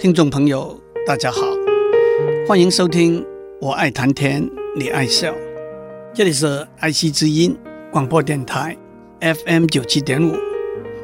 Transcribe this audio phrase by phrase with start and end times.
[0.00, 1.40] 听众朋友，大家好，
[2.46, 3.20] 欢迎收听
[3.60, 5.32] 《我爱谈天，你爱笑》，
[6.14, 7.58] 这里是爱惜之音
[7.90, 8.78] 广播电台
[9.20, 10.36] FM 九七点五，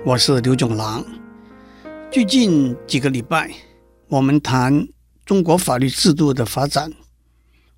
[0.05, 1.05] 我是刘炯郎。
[2.13, 3.53] 最近几个礼拜，
[4.07, 4.87] 我们谈
[5.27, 6.93] 中国法律制度的发展。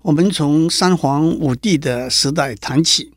[0.03, 3.11] 我们从三皇五帝的时代谈起，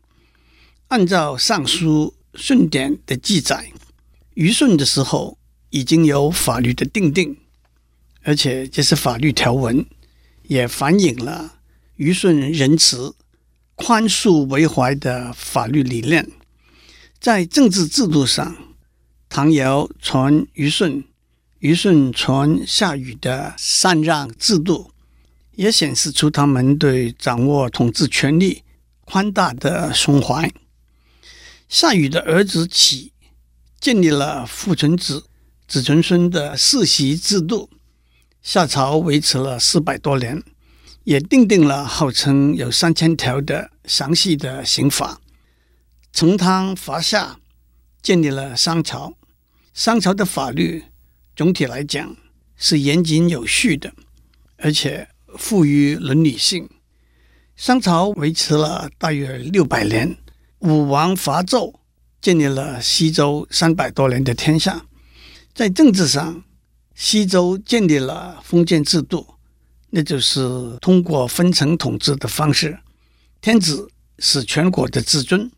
[0.87, 3.71] 按照《尚书》《舜典》的记载，
[4.33, 5.37] 虞舜的时候
[5.69, 7.37] 已经有法律的订定。
[8.23, 9.85] 而且这些法律条文
[10.43, 11.59] 也反映了
[11.95, 13.15] 虞舜仁慈、
[13.75, 16.29] 宽恕为怀的法律理念。
[17.19, 18.55] 在政治制度上，
[19.29, 21.03] 唐尧传虞舜，
[21.59, 24.91] 虞舜传夏禹的禅让制度，
[25.55, 28.63] 也显示出他们对掌握统治权力
[29.05, 30.51] 宽大的胸怀。
[31.69, 33.13] 夏禹的儿子启
[33.79, 35.25] 建立了父传子、
[35.67, 37.69] 子传孙的世袭制度。
[38.41, 40.41] 夏朝维持了四百多年，
[41.03, 45.21] 也订定了号称有三千条的详细的刑法。
[46.11, 47.37] 成汤伐夏，
[48.01, 49.13] 建立了商朝。
[49.73, 50.83] 商朝的法律
[51.35, 52.17] 总体来讲
[52.57, 53.93] 是严谨有序的，
[54.57, 56.67] 而且富于伦理性。
[57.55, 60.17] 商朝维持了大约六百年。
[60.59, 61.75] 武王伐纣，
[62.19, 64.85] 建立了西周三百多年的天下。
[65.53, 66.43] 在政治上，
[66.93, 69.35] 西周建立了封建制度，
[69.89, 72.79] 那就是通过分层统治的方式，
[73.41, 73.89] 天子
[74.19, 75.51] 是全国的至尊。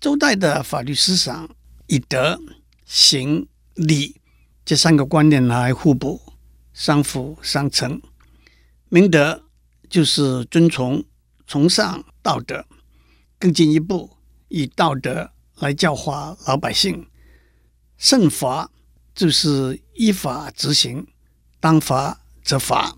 [0.00, 1.48] 周代的法律思想
[1.86, 2.40] 以德、
[2.84, 4.16] 行、礼
[4.64, 6.20] 这三个观念来互补，
[6.72, 8.00] 相辅相成。
[8.88, 9.44] 明德
[9.88, 11.04] 就是遵从、
[11.46, 12.64] 崇尚道德，
[13.38, 14.16] 更进一步
[14.48, 17.06] 以道德来教化老百姓。
[17.96, 18.71] 慎罚。
[19.14, 21.06] 就是依法执行，
[21.60, 22.96] 当罚则罚。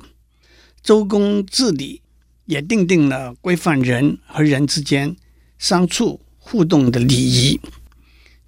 [0.83, 2.03] 周公治理
[2.45, 5.17] 也订定了规范人和人之间
[5.59, 7.61] 相处互动的礼仪。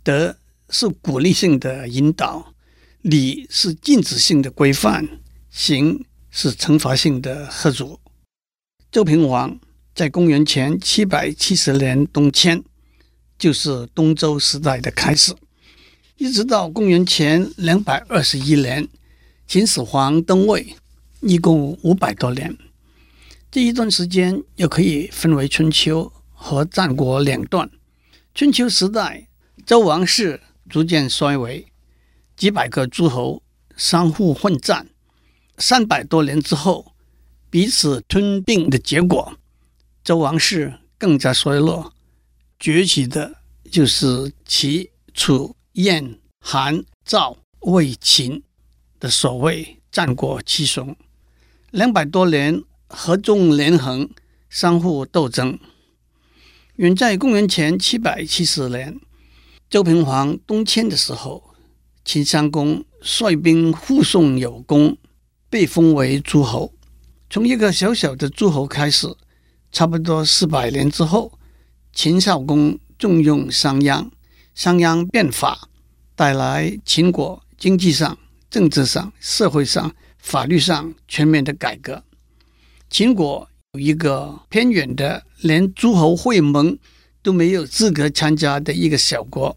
[0.02, 0.36] 德
[0.70, 2.54] 是鼓励性的引导，
[3.02, 5.20] 礼是禁止性的规范，
[5.50, 7.98] 刑是惩罚性的吓阻。
[8.92, 9.58] 周平王
[9.94, 12.62] 在公元前七百七十年东迁，
[13.38, 15.34] 就是东周时代的开始。
[16.19, 18.88] 一直到公元前两百二十一年，
[19.47, 20.75] 秦始皇登位，
[21.21, 22.56] 一共五百多年。
[23.50, 27.69] 这一段时间又可以分为春秋和战国两段。
[28.34, 29.28] 春秋时代，
[29.66, 30.41] 周王室
[30.71, 31.66] 逐渐衰微，
[32.34, 33.43] 几百个诸侯
[33.77, 34.87] 相互混战。
[35.59, 36.94] 三百多年之后，
[37.50, 39.37] 彼此吞并的结果，
[40.03, 41.93] 周王室更加衰落，
[42.59, 43.37] 崛起的
[43.71, 45.55] 就是齐、楚。
[45.76, 48.42] 燕、韩、赵、魏、秦
[48.98, 50.97] 的所谓战国七雄，
[51.70, 54.09] 两百多年合纵连横，
[54.48, 55.59] 相互斗争。
[56.76, 58.98] 远在公元前七百七十年，
[59.69, 61.50] 周平王东迁的时候，
[62.06, 64.97] 秦襄公率兵护送有功，
[65.50, 66.72] 被封为诸侯。
[67.28, 69.15] 从一个小小的诸侯开始，
[69.70, 71.38] 差不多四百年之后，
[71.92, 74.09] 秦孝公重用商鞅。
[74.56, 75.68] 商鞅变法，
[76.14, 78.18] 带来秦国经济上、
[78.48, 82.02] 政治上、社会上、法律上全面的改革。
[82.88, 86.78] 秦国有一个偏远的，连诸侯会盟
[87.22, 89.54] 都没有资格参加的一个小国，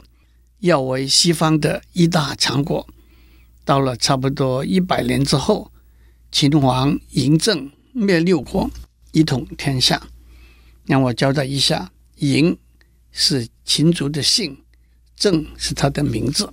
[0.60, 2.86] 要为西方的一大强国。
[3.64, 5.72] 到了差不多一百年之后，
[6.30, 8.70] 秦王嬴政灭六国，
[9.14, 10.10] 一统天下。
[10.86, 12.58] 让我交代一下，嬴
[13.14, 14.58] 是秦族的姓。
[15.20, 16.52] 政是他的名字。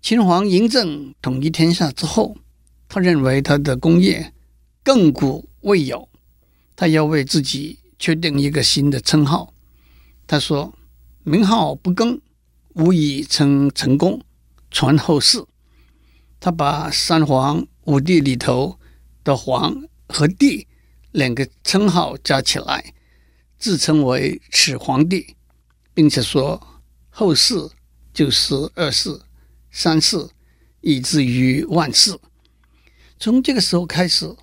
[0.00, 2.36] 秦皇嬴政统一天下之后，
[2.88, 4.32] 他认为他的功业
[4.84, 6.08] 亘古未有，
[6.76, 9.52] 他要为自己确定一个新的称号。
[10.28, 10.72] 他说
[11.24, 12.20] ：“名号不更，
[12.74, 14.22] 无以称成功，
[14.70, 15.44] 传后世。”
[16.38, 18.78] 他把三皇五帝里头
[19.24, 20.68] 的皇和帝
[21.10, 22.94] 两个称号加起来，
[23.58, 25.34] 自称为始皇帝，
[25.92, 26.74] 并且说。
[27.18, 27.54] 后世
[28.12, 29.22] 就是二世、
[29.70, 30.28] 三世，
[30.82, 32.14] 以至于万世。
[33.18, 34.36] 从这个时候开始，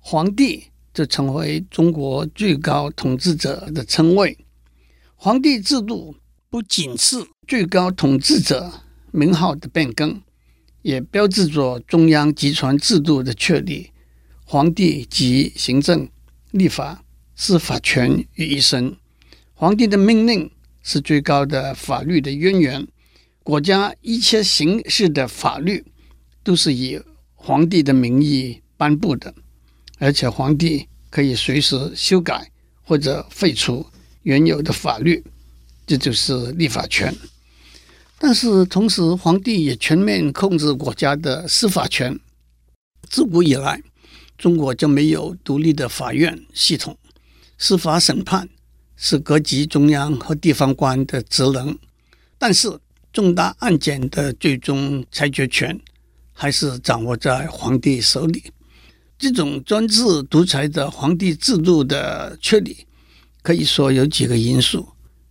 [0.00, 4.36] 皇帝就成为中国最高统治者的称谓。
[5.14, 6.16] 皇帝制度
[6.50, 8.72] 不仅是最高统治者
[9.12, 10.20] 名号的变更，
[10.82, 13.92] 也标志着中央集权制度的确立。
[14.44, 16.08] 皇帝集行政、
[16.50, 17.04] 立法、
[17.36, 18.96] 司法权于一身。
[19.54, 20.50] 皇帝的命令。
[20.88, 22.86] 是最高的法律的渊源，
[23.42, 25.84] 国家一切形式的法律
[26.44, 27.02] 都是以
[27.34, 29.34] 皇帝的名义颁布的，
[29.98, 32.52] 而且皇帝可以随时修改
[32.84, 33.84] 或者废除
[34.22, 35.24] 原有的法律，
[35.84, 37.12] 这就是立法权。
[38.16, 42.16] 但是同时，皇帝也全面控制国家的司法权。
[43.10, 43.82] 自古以来，
[44.38, 46.96] 中国就没有独立的法院系统，
[47.58, 48.48] 司法审判
[48.96, 51.78] 是各级中央和地方官的职能。
[52.38, 52.78] 但是，
[53.12, 55.78] 重大案件的最终裁决权
[56.32, 58.42] 还是掌握在皇帝手里。
[59.18, 62.86] 这种专制独裁的皇帝制度的确立，
[63.42, 64.88] 可以说有几个因素：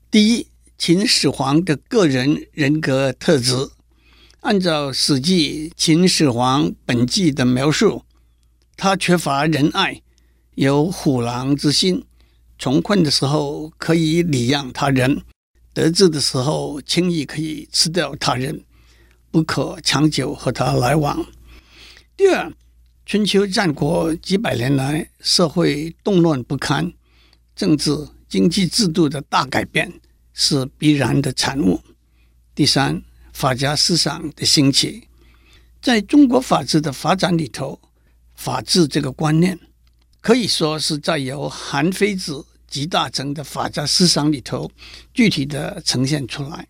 [0.09, 0.47] 第一，
[0.79, 3.53] 秦始皇的个人人格特质，
[4.39, 8.03] 按照《史记·秦始皇本纪》的描述，
[8.75, 10.01] 他缺乏仁爱，
[10.55, 12.03] 有虎狼之心，
[12.57, 15.21] 穷困的时候可以礼让他人，
[15.73, 18.63] 得志的时候轻易可以吃掉他人，
[19.31, 21.25] 不可长久和他来往。
[22.17, 22.51] 第二，
[23.05, 26.93] 春秋战国几百年来，社会动乱不堪，
[27.55, 29.91] 政治经济制度的大改变。
[30.37, 31.79] 是必然的产物。
[32.53, 35.07] 第三，法家思想的兴起，
[35.81, 37.79] 在中国法治的发展里头，
[38.35, 39.57] 法治这个观念
[40.25, 44.71] 可以说是在由韩非子集大成的法家思想里头
[45.13, 46.67] 具体的呈现出来，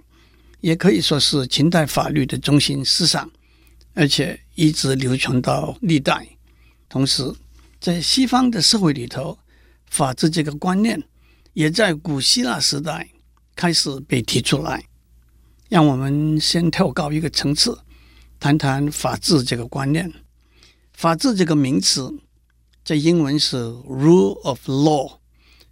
[0.60, 3.32] 也可以说是秦代法律的中心思想，
[3.94, 6.28] 而且一直流传到历代。
[6.90, 7.34] 同时，
[7.80, 9.40] 在西方的社会里头，
[9.90, 11.02] 法治这个观念
[11.54, 13.08] 也在古希腊时代。
[13.56, 14.84] 开始被提出来，
[15.70, 17.80] 让我们先跳高一个层次，
[18.38, 20.12] 谈谈法治这个观念。
[20.92, 22.14] 法治这个名词
[22.86, 25.18] 在英文是 rule of law，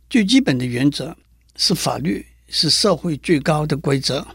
[0.10, 1.16] 最基本的原则
[1.56, 4.26] 是法律是社会最高的规则，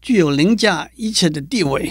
[0.00, 1.90] 具有凌驾一切的地位。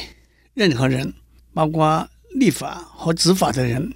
[0.53, 1.13] 任何人，
[1.53, 3.91] 包括立法和执法的人，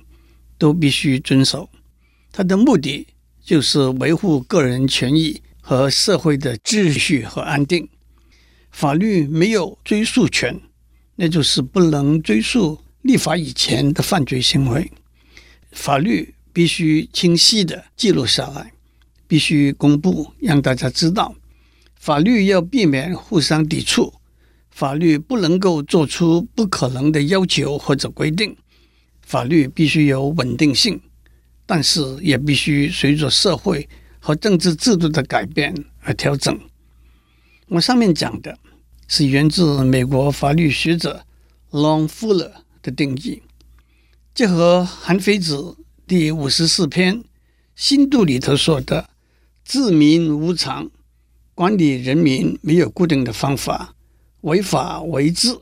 [0.57, 1.69] 都必须遵守。
[2.31, 3.07] 它的目的
[3.41, 5.41] 就是维护个人权益。
[5.67, 7.89] 和社会的秩序和安定，
[8.69, 10.61] 法律没有追诉权，
[11.15, 14.91] 那就是不能追诉立法以前的犯罪行为。
[15.75, 18.73] 法律必须清晰地记录下来，
[19.27, 21.35] 必须公布，让大家知道。
[21.95, 24.13] 法律要避免互相抵触，
[24.71, 28.57] 法律不能够做出不可能的要求或者规定。
[29.21, 30.99] 法律必须有稳定性，
[31.67, 33.87] 但是也必须随着社会。
[34.25, 36.59] 和政治制度的改变而调整。
[37.67, 38.57] 我上面讲的
[39.07, 41.23] 是源自美国法律学者
[41.69, 42.51] Long Fuller
[42.81, 43.43] 的定义，
[44.35, 47.19] 结合韩非子第五十四篇
[47.73, 49.09] 《心度》里头说的
[49.63, 50.91] “治民无常，
[51.53, 53.95] 管理人民没有固定的方法，
[54.41, 55.57] 为法为治，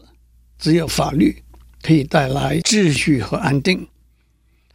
[0.57, 1.43] 只有法律
[1.83, 3.87] 可以带来秩序和安定。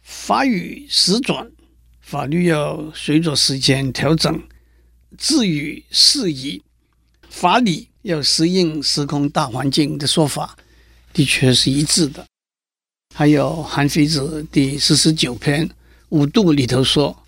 [0.01, 1.51] 法与时转。”
[1.99, 4.41] 法律要随着时间调整，
[5.17, 6.63] 治与适宜，
[7.29, 10.57] 法理要适应时空大环境的说法，
[11.11, 12.25] 的确是一致的。
[13.13, 15.67] 还有韩非子第四十九篇
[16.09, 17.23] 《五度》里头说：“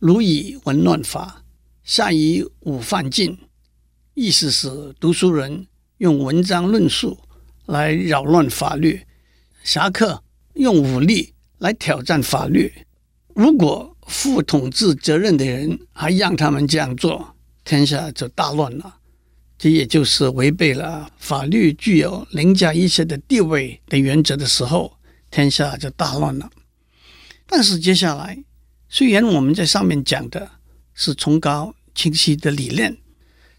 [0.00, 1.42] 儒以文乱法，
[1.84, 3.36] 下以武犯禁。”
[4.14, 5.66] 意思是读书人
[5.98, 7.18] 用文章论述
[7.66, 9.02] 来扰乱法律，
[9.62, 10.22] 侠客
[10.54, 12.72] 用武力来挑战法律。
[13.34, 18.96] 如果负统治责任的人还让他们这样做，天下就大乱了。
[19.58, 24.97] 这也就是违背了法律具有凌驾一切的地位的原则的时候，
[25.30, 26.50] 天下就大乱了。
[27.46, 28.42] 但是接下来，
[28.88, 30.50] 虽然我们在上面讲的
[30.94, 32.96] 是崇高清晰的理念，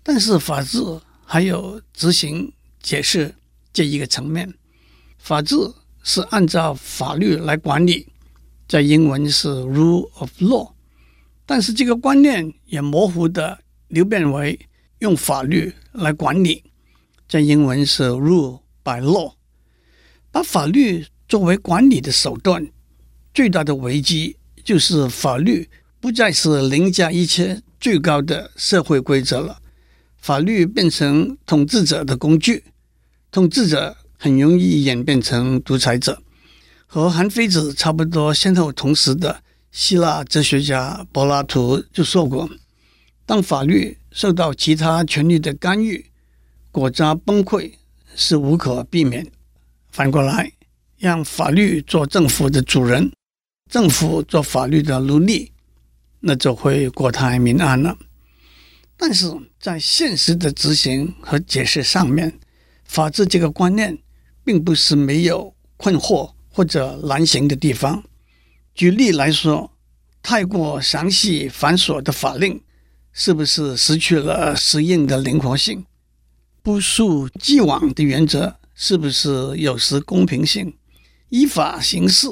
[0.03, 0.79] 但是法治
[1.25, 3.35] 还有执行解释
[3.73, 4.53] 这一个层面。
[5.17, 5.55] 法治
[6.03, 8.07] 是按照法律来管理。
[8.67, 10.71] 在英文是 rule of law，
[11.47, 13.57] 但是这个观念也模糊的
[13.88, 14.59] 流变为
[14.99, 16.63] 用法律来管理，
[17.27, 19.33] 在英文是 rule by law，
[20.29, 22.67] 把法律作为管理的手段，
[23.36, 25.69] 最大的危机就是法律
[26.01, 29.59] 不再是凌驾一切最高的社会规则了，
[30.17, 32.63] 法律变成统治者的工具，
[33.31, 36.19] 统治者很容易演变成独裁者。
[36.88, 42.50] 和韩非子差不多先后同时的希腊哲学家柏拉图就说过
[43.27, 46.09] ：“当法律受到其他权力的干预，
[46.71, 47.74] 国家崩溃
[48.15, 49.31] 是无可避免。
[49.91, 50.53] 反过来，
[51.00, 53.12] 让法律做政府的主人，
[53.72, 55.51] 政府做法律的奴隶，
[56.20, 57.98] 那就会国泰民安了。
[58.96, 59.25] 但是
[59.60, 62.39] 在现实的执行和解释上面，
[62.84, 63.98] 法治这个观念
[64.44, 68.03] 并不是没有困惑。”或者难行的地方。
[68.75, 69.72] 举例来说，
[70.22, 72.62] 太过详细繁琐的法令，
[73.13, 75.86] 是不是失去了适应的灵活性？
[76.62, 80.74] 不溯既往的原则，是不是有失公平性？
[81.29, 82.27] 依法行事，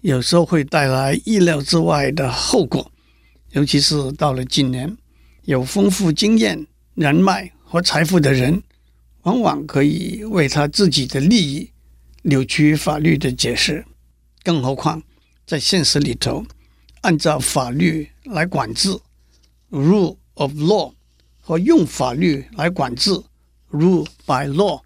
[0.00, 2.90] 有时候会带来意料之外的后果。
[3.50, 4.96] 尤其是到了近年，
[5.44, 8.62] 有丰富经验、人脉和财富的人，
[9.22, 11.70] 往往可以为他自己的利益
[12.22, 13.84] 扭曲法律的解释。
[14.44, 15.02] 更何况，
[15.44, 16.46] 在现实里头，
[17.00, 18.96] 按照法律来管制
[19.70, 20.92] （rule of law）
[21.40, 23.10] 和用法律来管制
[23.72, 24.80] （rule by law）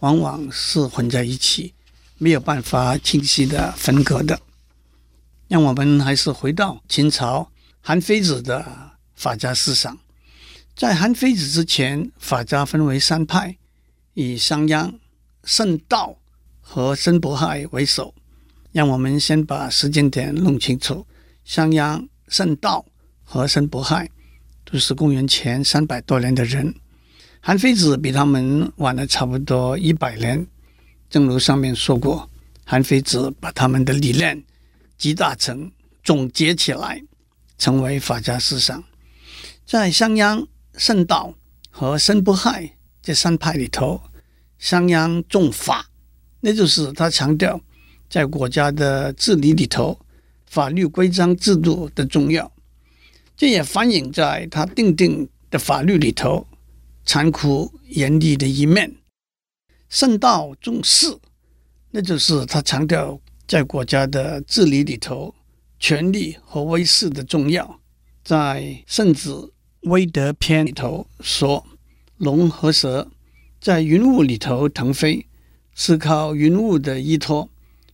[0.00, 1.72] 往往是混在一起，
[2.18, 4.40] 没有办法清晰的分割的。
[5.48, 9.96] 让我们还是回到秦朝韩非子的法家思想。
[10.74, 13.56] 在韩非子之前，法家分为三派，
[14.14, 14.94] 以商鞅、
[15.44, 16.18] 圣道
[16.60, 18.14] 和申不害为首。
[18.72, 21.06] 让我们先把时间点弄清楚。
[21.44, 22.84] 商鞅、圣道
[23.24, 24.10] 和申不害
[24.64, 26.74] 都是公元前三百多年的人，
[27.40, 30.46] 韩非子比他们晚了差不多一百年。
[31.08, 32.28] 正如上面说过，
[32.64, 34.42] 韩非子把他们的理念
[34.98, 35.70] 集大成，
[36.02, 37.02] 总结起来，
[37.58, 38.82] 成为法家思想。
[39.64, 40.46] 在商鞅、
[40.76, 41.34] 圣道
[41.70, 44.00] 和申不害这三派里头，
[44.58, 45.90] 商鞅重法，
[46.40, 47.60] 那就是他强调。
[48.08, 49.98] 在国家的治理里头，
[50.46, 52.52] 法律规章制度的重要，
[53.36, 56.46] 这也反映在他订定的法律里头
[57.04, 58.94] 残酷严厉的一面。
[59.88, 61.16] 圣道重视，
[61.90, 65.34] 那就是他强调在国家的治理里头，
[65.78, 67.80] 权力和威势的重要。
[68.24, 69.52] 在《圣子
[69.82, 71.64] 威德篇》里头说，
[72.16, 73.08] 龙和蛇
[73.60, 75.26] 在云雾里头腾飞，
[75.74, 77.48] 是靠云雾的依托。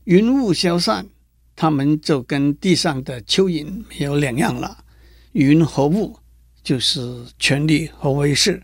[0.05, 1.07] 云雾消散，
[1.55, 4.85] 他们就跟地上的蚯蚓没有两样了。
[5.33, 6.19] 云和雾
[6.63, 8.63] 就是权力和威势。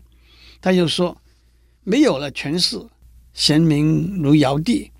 [0.59, 1.21] 他又说，
[1.83, 2.77] 没有了权势，
[3.39, 4.91] 贤明如尧帝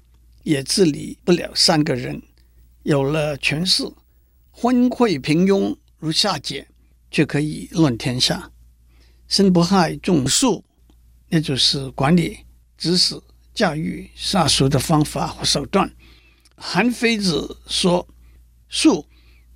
[0.44, 2.18] 也治理不了三个人；
[2.84, 3.84] 有了权势，
[4.50, 6.64] 昏聩平庸如夏桀
[7.12, 8.50] 却可以论天下。
[9.28, 10.64] 申不害重术，
[11.28, 12.38] 也就是管理、
[12.78, 13.20] 指使、
[13.54, 15.92] 驾驭下属的方法和手段。
[16.56, 18.08] 韩非子说
[18.70, 19.06] ：“术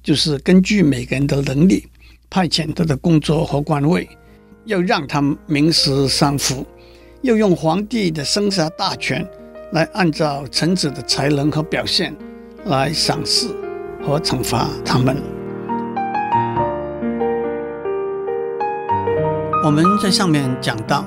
[0.04, 1.88] 就是根据每个人的能力
[2.30, 4.10] 派遣他的工作和官位，
[4.66, 6.68] 要让他名实相符，
[7.24, 9.26] 又用皇帝的生杀大权
[9.72, 12.14] 来按照臣子的才能和表现
[12.66, 13.56] 来赏赐
[14.06, 15.16] 和惩罚他们。”
[19.64, 21.06] 我们在上面讲到，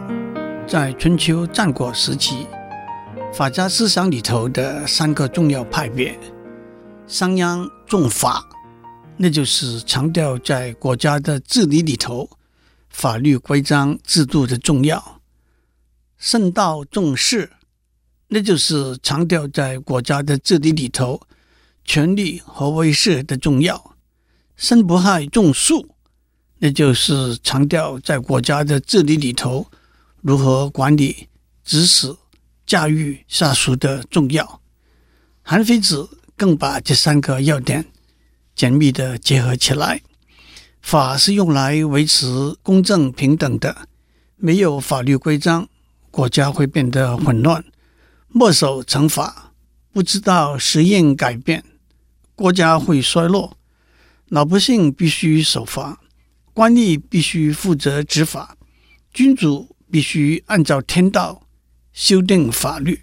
[0.67, 2.47] 在春秋战国时期。
[3.35, 6.19] 法家思想里头的三个重要派别，
[7.07, 8.43] 商鞅重法，
[9.19, 12.31] 那就是强调在国家的治理里头，
[12.89, 15.16] 法律规章制度的重要；
[16.27, 17.53] 圣道重势，
[18.27, 21.21] 那就是强调在国家的治理里头，
[21.85, 23.95] 权力和威势的重要；
[24.57, 25.95] 申不害重术，
[26.59, 29.69] 那就是强调在国家的治理里头，
[30.21, 31.29] 如何管理、
[31.63, 32.17] 指使。
[32.67, 34.61] 驾驭下属的重要，
[35.43, 37.85] 韩非子更把这三个要点
[38.57, 40.03] 紧密地结合起来。
[40.83, 43.87] 法是用来维持公正平等的，
[44.35, 45.69] 没有法律规章，
[46.17, 47.63] 国家会变得混乱；
[48.29, 49.53] 墨守成法，
[49.93, 51.63] 不知道适应改变，
[52.35, 53.59] 国家会衰落。
[54.29, 56.01] 老百姓必须守法，
[56.55, 58.57] 官吏必须负责执法，
[59.13, 61.43] 君主必须按照天道。
[61.93, 63.03] 修订法律，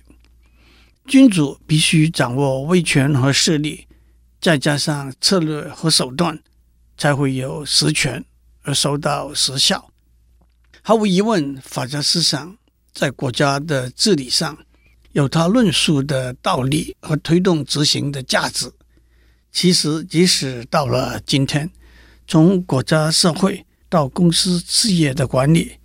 [1.06, 3.86] 君主必须掌握威权和势力，
[4.42, 6.40] 再加上策略和手段，
[6.98, 8.26] 才会有实权
[8.64, 9.92] 而收到实效。
[10.82, 12.58] 毫无疑问，法家思想
[12.94, 14.58] 在国家的治理上
[15.12, 18.72] 有他论述的道理和推动执行的价值。
[19.52, 21.70] 其实，即使到了今天，
[22.28, 25.78] 从国家社会到公司事业的管理，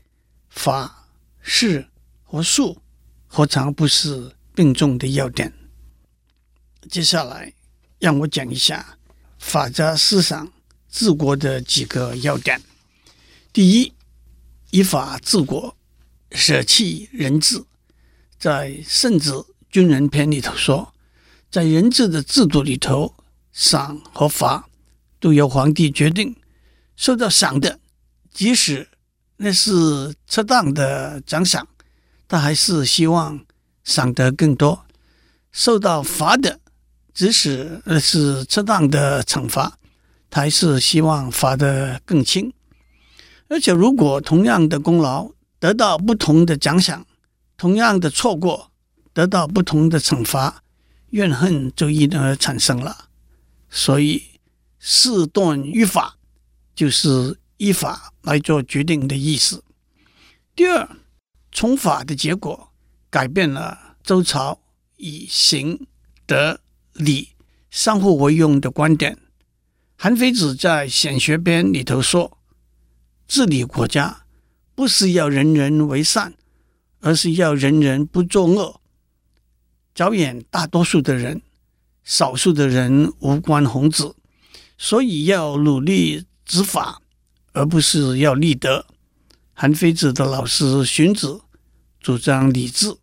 [0.49, 1.09] 法、
[1.41, 1.87] 势
[2.25, 2.79] 和术。
[3.31, 5.53] 何尝不是并重的要点？
[6.91, 7.53] 接下来，
[7.99, 8.97] 让我讲一下
[9.39, 10.51] 法家思想
[10.91, 12.59] 治国的几个要点。
[13.53, 13.93] 第一，
[14.71, 15.77] 依法治国，
[16.33, 17.65] 舍弃人治。
[18.39, 20.95] 在《圣子军人篇》里头说，
[21.51, 23.15] 在人治的制度里头，
[23.53, 24.69] 赏和罚
[25.19, 26.37] 都由皇帝决定。
[26.95, 27.81] 受到赏的，
[28.33, 28.89] 即使
[29.39, 31.67] 那是适当的奖赏。
[32.27, 33.45] 他还是希望
[33.85, 34.85] 赏得更多，
[35.51, 36.61] 受到罚的，
[37.15, 39.79] 即使那是适当的惩罚，
[40.29, 42.53] 他还是希望罚得更轻。
[43.49, 47.05] 而且，如果同样的功劳得到不同的奖赏，
[47.57, 48.71] 同样的错过
[49.13, 50.63] 得到不同的惩罚，
[51.11, 53.09] 怨恨就因而产生了。
[53.69, 54.23] 所以，
[54.79, 56.17] 事断于法，
[56.75, 59.63] 就是依法来做决定的意思。
[60.55, 60.89] 第二，
[61.53, 62.71] 从法的结果
[63.11, 64.61] 改变了周朝
[64.97, 65.87] 以刑、
[66.27, 66.61] 德、
[66.93, 67.31] 礼
[67.71, 69.19] 相互为用的观点。
[69.97, 72.39] 韩非子在《显学篇》里头说。
[73.31, 74.23] 治理国家
[74.79, 76.35] 不是要人人为善，
[77.01, 78.81] 而是要人人不作恶。
[79.93, 81.43] 着眼大多数的人，
[82.05, 84.15] 少数的人无关宏旨，
[84.79, 87.03] 所以要努力执法，
[87.53, 88.87] 而不是要立德。
[89.53, 91.41] 韩非子的老师荀子
[92.01, 92.97] 主张礼治，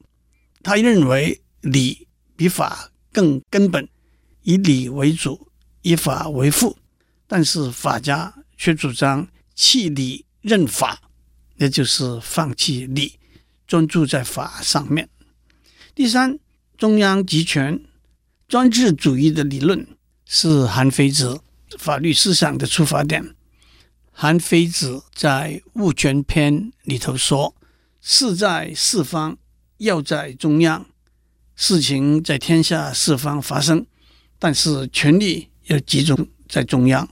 [0.63, 3.86] 他认为礼比法更根本，
[4.44, 5.50] 以礼为主，
[5.82, 6.77] 以法为辅。
[7.27, 9.27] 但是法家却主张。
[9.53, 11.01] 弃礼任法，
[11.57, 13.19] 那就是放弃礼，
[13.65, 15.09] 专注在法上面。
[15.93, 16.38] 第三，
[16.77, 17.81] 中央集权、
[18.47, 19.88] 专制主义的理论
[20.25, 21.39] 是韩非子
[21.77, 23.35] 法律思想的出发点。
[24.12, 27.55] 韩非子在《物权篇》里头说
[28.01, 29.38] ：“事在四方，
[29.77, 30.85] 要在中央。
[31.55, 33.85] 事情在天下四方发生，
[34.39, 37.09] 但是权力要集中在中央。”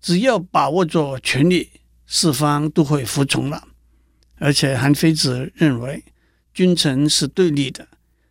[0.00, 1.70] 只要把握住权力，
[2.08, 3.68] 四方都会服从了。
[4.42, 6.02] 而且韩非子认为，
[6.52, 7.86] 君臣是对立的。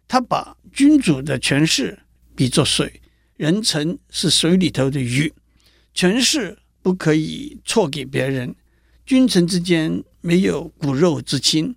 [0.08, 2.00] 他把君主的权势
[2.36, 3.02] 比作水，
[3.38, 5.34] 人臣是水里头的鱼，
[5.94, 8.54] 权势不可以错给别人。
[9.06, 11.76] 君臣之间没有骨肉之亲，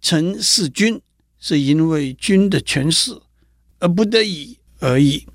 [0.00, 1.00] 臣是君，
[1.38, 3.20] 是因为君的权势
[3.80, 5.26] 而不得已而已。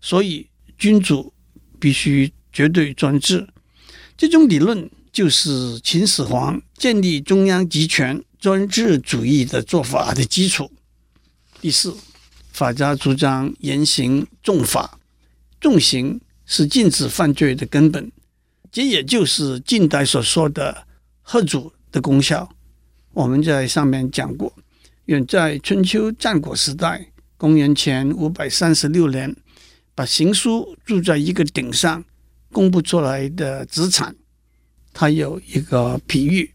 [0.00, 1.32] 所以君主
[1.80, 2.32] 必须。
[2.50, 3.46] 绝对专制，
[4.16, 10.70] 这种理论就是秦始皇建立中央集权专制主义的做法的基础。
[11.60, 11.92] 第四，
[12.52, 15.00] 法家主张严刑重法，
[15.60, 18.12] 重刑是禁止犯罪的根本，
[18.70, 20.86] 这也就是近代所说的
[21.24, 22.48] 吓阻的功效。
[23.12, 24.54] 我们在上面讲过，
[25.06, 29.34] 远在春秋战国时代，公元前五百三十六年，
[29.96, 32.04] 把刑书铸在一个鼎上。
[32.52, 34.14] 公布出来的资产，
[35.00, 36.52] 它有一个比喻：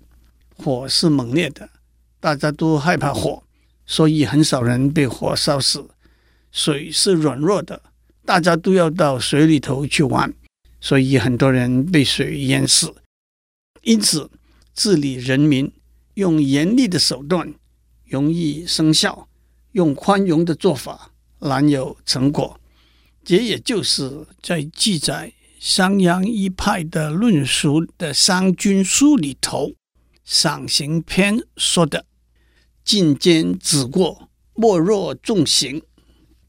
[0.57, 1.69] 火是猛烈的，
[2.19, 3.41] 大家都害怕火，
[3.85, 5.79] 所以很少人被火烧死；
[6.51, 7.81] 水是软弱的，
[8.25, 10.33] 大家都要到水里头去玩，
[10.81, 12.93] 所以很多人被水淹死。
[13.83, 14.29] 因此，
[14.75, 15.71] 治理人民
[16.15, 17.53] 用严厉的手段
[18.03, 19.29] 容易生效，
[19.71, 22.59] 用宽容的做法难有成果。
[23.23, 25.31] 这也就是在记载。
[25.63, 29.67] 商鞅一派的论述的《商君书》里头，
[30.25, 32.05] 《赏刑篇》说的
[32.83, 35.81] “禁奸止过，莫若重刑”，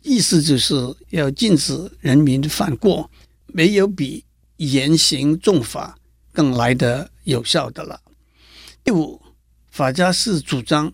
[0.02, 0.74] 意思就是
[1.10, 3.08] 要禁止人民犯过，
[3.46, 4.24] 没有比
[4.56, 5.96] 严刑重罚
[6.32, 8.00] 更来得有效的了。
[8.82, 9.22] 第五，
[9.70, 10.92] 法家是主张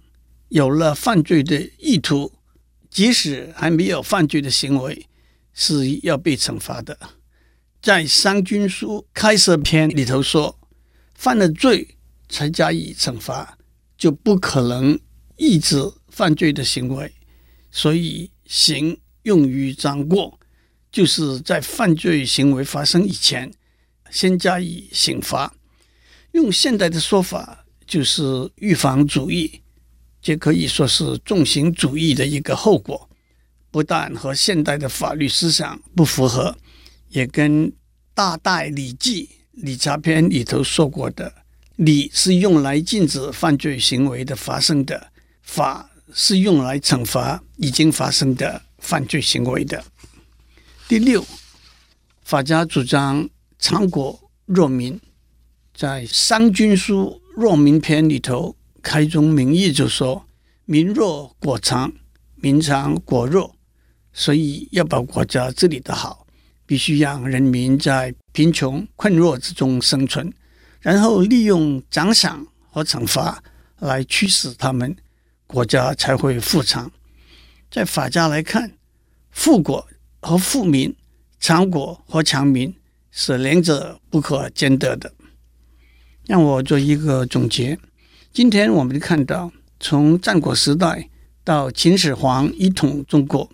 [0.51, 2.31] 有了犯罪的意图，
[2.91, 5.07] 即使还没有犯罪的行为，
[5.55, 6.99] 是要被惩罚的。
[7.83, 10.59] 在《商君书开设篇》里头说，
[11.15, 11.97] 犯了罪
[12.29, 13.57] 才加以惩罚，
[13.97, 14.99] 就不可能
[15.37, 17.11] 抑制犯罪的行为。
[17.71, 20.39] 所以，刑用于张过，
[20.93, 23.51] 就是在犯罪行为发生以前，
[24.11, 25.55] 先加以刑罚。
[26.33, 28.23] 用现代的说法，就是
[28.57, 29.63] 预防主义，
[30.21, 33.09] 这可以说是重刑主义的一个后果。
[33.71, 36.55] 不但和现代的法律思想不符合。
[37.11, 37.69] 也跟
[38.15, 41.33] 《大戴礼记》礼察篇里头说过的，
[41.77, 49.85] 礼是用来禁止犯罪行为的发生的，法是用来惩罚已经发生的犯罪行为的。
[50.89, 51.25] 第六，
[52.23, 55.01] 法家主张长国弱民，
[55.75, 60.27] 在《商君书弱民篇》里头开宗明义就说
[60.65, 61.93] ：“民弱国长，
[62.37, 63.57] 民长国弱。”
[64.13, 66.20] 所以要把国家治理得好。
[66.71, 70.33] 必须让人民在贫穷困弱之中生存，
[70.79, 73.43] 然后利用奖赏和惩罚
[73.81, 74.95] 来驱使他们，
[75.49, 76.89] 国家才会富强。
[77.73, 78.71] 在法家来看，
[79.33, 79.85] 富国
[80.21, 80.95] 和富民、
[81.41, 82.73] 强国和强民
[83.11, 85.13] 是两者不可兼得的。
[86.29, 87.77] 让我做一个总结：
[88.33, 91.09] 今天我们看到，从战国时代
[91.43, 93.51] 到秦始皇一统中国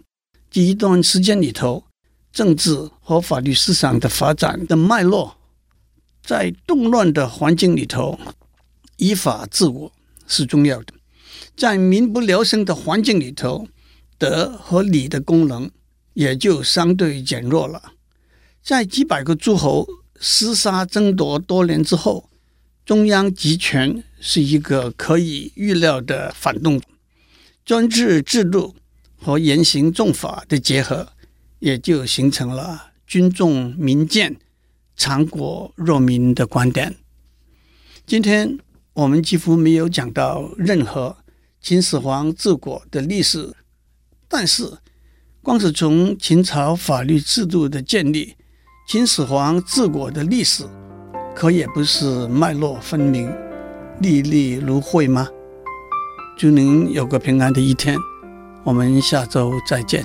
[0.50, 1.85] 这一段时间里头。
[2.36, 5.38] 政治和法律思想的发展的脉络。
[6.22, 8.20] 在动乱的环境里头，
[8.98, 9.90] 依法治国
[10.26, 10.92] 是重要的；
[11.56, 13.66] 在民不聊生的环境里头，
[14.18, 15.70] 德和礼的功能
[16.12, 17.94] 也就相对减弱了。
[18.62, 19.88] 在几百个诸侯
[20.20, 22.28] 厮杀争夺多年之后，
[22.84, 26.82] 中央集权是一个可以预料的反动，
[27.64, 28.74] 专制制度
[29.18, 31.08] 和严刑重法的结合，
[31.66, 34.36] 也就形成了军重民贱、
[34.94, 36.94] 强国弱民的观点。
[38.06, 38.56] 今天
[38.92, 41.16] 我们几乎没有讲到任何
[41.60, 43.52] 秦始皇治国的历史，
[44.28, 44.78] 但是
[45.42, 48.36] 光是从秦朝法律制度的建立。
[48.86, 50.62] 秦始皇治国的历史，
[51.34, 53.28] 可也不是脉络分明、
[54.00, 55.26] 历历如绘吗？
[56.38, 57.98] 祝您有个平安的一天，
[58.62, 60.04] 我们下周再见。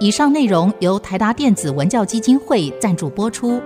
[0.00, 3.60] 以上内容由台达电子文教基金会赞助播出。